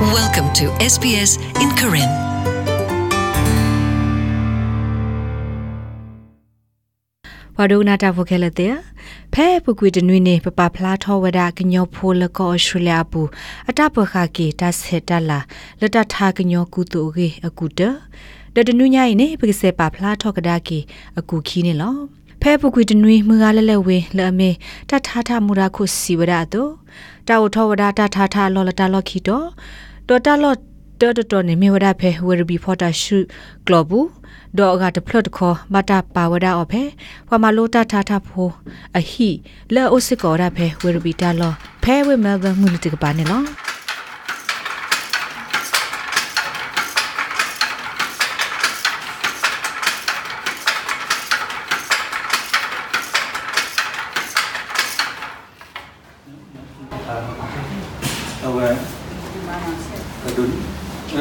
[0.00, 2.10] Welcome to SBS in Karen.
[7.56, 8.74] ဝါဒိုနာတာဖိုခဲလက်တဲ့
[9.34, 13.20] ဖဲပုကွေတနွေနေပပဖလားထောဝဒကညောဖိုလကောဩစတြေးလျပူ
[13.68, 15.40] အတပခါကေတဆဟတလာ
[15.80, 17.80] လတထာကညောကူတူရေအကူတ
[18.54, 20.78] တတနွညိုင်နေပကစေပဖလားထောကဒါကေ
[21.18, 21.96] အကူခီနေလော
[22.42, 24.50] ဖဲပုကွေတနွေမူကလဲလဲဝေလအမေ
[24.90, 26.70] တထာထမူရာခုစီဝဒတော့
[27.28, 29.48] တာဝထောဝဒတထာထလောလတလောခီတော့
[30.10, 30.54] တော်တလော
[31.00, 33.18] တော်တော်နေမြေဝဒဖဲဝရဘီဖော်တာရှု
[33.66, 34.00] ကလဘူ
[34.58, 36.82] ဒေါ်ကတဖလတ်ခေါ်မတာပါဝဒအဖေ
[37.28, 38.50] ဝမလိုတာထာထာဖို
[38.98, 39.30] အဟိ
[39.74, 41.52] လဲအိုစစ်ကောရဖဲဝရဘီတာလော
[41.82, 43.42] ဖဲဝဲမဲဘငုလတိကပါနေလော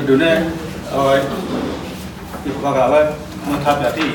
[0.07, 0.37] အဒုနဲ့
[0.95, 1.15] အဝဲ
[2.43, 3.01] ဒီဘာကလဲ
[3.47, 4.07] မထပ်ပြတိ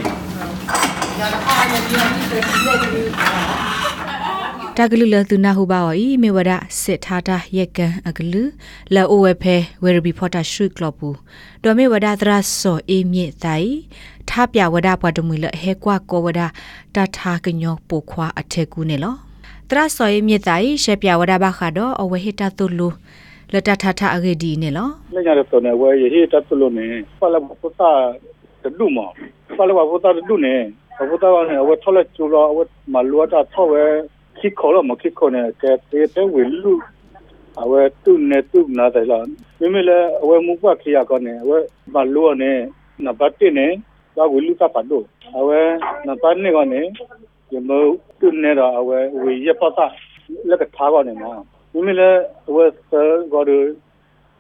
[4.77, 6.53] တကလူလသူနာဟုပါဝဤမေဝဒ
[6.83, 8.43] စစ်ထားတာရက်ကန်အကလူ
[8.95, 11.09] လောအိုဝဲဖဲဝဲရဘီဖော်တာရှုကလပူ
[11.63, 13.73] ဒေါ်မေဝဒသရဆောအေးမြင့်တိုင်
[14.29, 16.41] ထားပြဝဒပွားတမူလဟဲကွာကောဝဒ
[16.95, 19.15] တထာကညောပိုခွာအထက်ကူနေလော
[19.69, 22.89] သရဆောအေးမြင့်တိုင်ရှက်ပြဝဒဘခါတော့အဝဲဟိတတုလူ
[23.55, 26.87] လတထထအဂေဒီနေလောလက်ညာတော့နေဝဲရဟိတတ်လို့နေ
[27.21, 27.91] ပါလပုတာ
[28.63, 28.99] တဒုမ
[29.57, 30.55] ပါလပုတာတဒုနေ
[31.11, 33.83] ပုတာကနေအဝဲထောလက်ကျူလောအဝဲမလောတာထောဝဲ
[34.39, 36.75] ခိခေါ်လို့မခိခေါ်နေကဲတေတဲဝေလူ
[37.63, 39.25] အဝဲတုနေတုနာတယ်လား
[39.61, 41.59] မိမိလည်းအဝဲမူပွားခရကောနေအဝဲ
[41.95, 42.53] မလောနေ
[43.05, 43.67] နဘတ်တင်နေ
[44.17, 45.05] ဒါဝေလူကပတ်တော့
[45.39, 45.61] အဝဲ
[46.07, 46.81] နဘတ်နေကောနေ
[47.53, 47.71] ယမ
[48.21, 49.87] တုနေတော့အဝဲဝေရပတာ
[50.49, 51.33] လက်ကထားကောနေမှာ
[51.73, 52.21] မိမိလည်း
[52.55, 53.59] ဝက်ဆယ်ဂေါ်ဒူ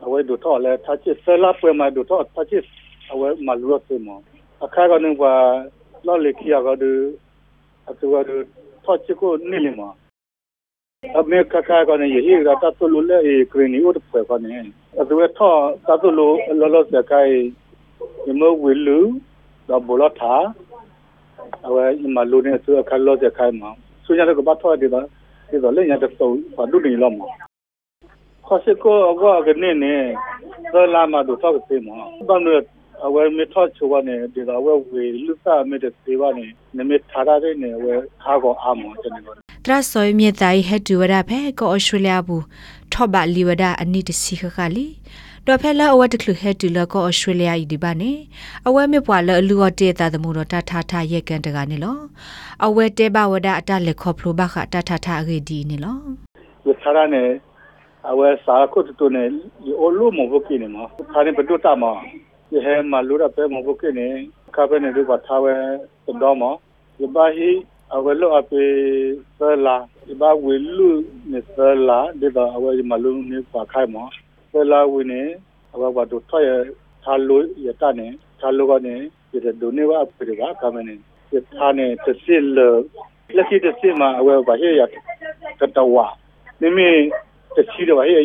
[0.05, 2.65] အဝဲဒူတော့လဲတာချစ်ဆယ်လာပွဲမှာဒူတော့တာချစ်
[3.13, 4.09] အဝဲမှာလူရစေမ
[4.65, 5.23] အခါကနေက
[6.07, 6.93] လော်လေခီယာကဒူ
[7.89, 8.37] အတူကဒူ
[8.85, 9.81] တော့ချစ်ကိုနေလိမ
[11.19, 13.19] အမေခါခါကနေရဟိရတာတလူလဲ
[13.51, 14.53] ခရနီဥတ်ပွဲကနေ
[15.01, 16.27] အတူတော့တတလူ
[16.61, 17.35] လော်လော်စကိုင်
[18.25, 18.99] ဒီမဝီလူ
[19.69, 20.35] တော့ဘလတ်ဟာ
[21.67, 23.71] အဝဲမှာလူနေသူအခါလော်စကိုင်မှာ
[24.05, 24.91] ဆိုရတဲ့ကဘာတော့တယ်
[25.63, 27.29] ဆိုလည်းရတဲ့ဆိုဘာလို့နေလောက်မှာ
[28.47, 29.95] ခေါ်စကောအဝကနေနေ
[30.73, 31.97] သလာမတို့တော့ပြေမှာ
[32.29, 32.63] ဘာလို့
[33.07, 39.37] အဝဲမထချဝနဲ့ဒီတော့ဝဲဝေလူစားမတဲ့ဒီဝနဲ့နမထားရတဲ့နေဝဲအားကောအားမောတဲ့နေတော့
[39.67, 42.45] တရဆွေမြေတိုင်ဟက်တူဝရဖဲကောဩစတြေးလျဘူး
[42.93, 44.87] ထောဘလီဝဒအနိတစီခခလီ
[45.49, 48.11] တော်ဖက်လာအဝတ်တခုဟဲတူလကောဩစတြေးလျဤဒီပါနေ
[48.67, 51.99] အဝဲမြပွာလအလူော်တေတာသမှုတော်တထထရက်ကန်တကနေလော
[52.67, 55.99] အဝဲတေဘဝဒအတလက်ခေါဖလိုဘခတထထရေဒီနေလော
[56.67, 57.25] ဝသရနေ
[58.11, 59.25] အဝဲစာကုတ်တုန်လေ
[59.83, 61.93] အလိုမဘုကိနေမှာခါနေဘဒုတာမှာ
[62.51, 64.09] ဒီဟဲမလူရပဲမဘုကိနေ
[64.55, 65.55] ခါပဲနေဒီပါသာဝဲ
[66.05, 66.51] သတော်မှာ
[66.99, 67.51] ဒီပါဟိ
[67.95, 68.65] အဝဲလို့အပေ
[69.37, 69.77] ဆလာ
[70.07, 70.91] ဒီပါဝေလူ
[71.31, 71.55] နေဆ
[71.89, 74.07] လာဒီပါအဝဲမလူနေပါခိုင်မှာ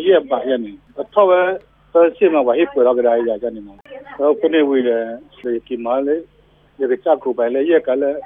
[0.07, 1.39] ရဲ့ပါရနေအထောက်ပဲ
[1.93, 3.75] သရှိမှာဝဟိပေါ်တော့ကြရကြနေမှာ
[4.19, 4.97] တော့ခုနေဝီလေ
[5.39, 6.15] ဒီကီမာလေ
[6.77, 8.19] ဒီကချကူပဲလေရဲ့ကလည်း